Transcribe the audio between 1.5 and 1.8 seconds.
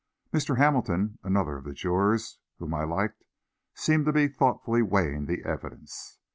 of the